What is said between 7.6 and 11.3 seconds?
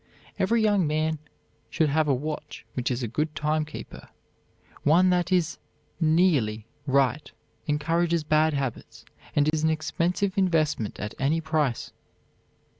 encourages bad habits, and is an expensive investment at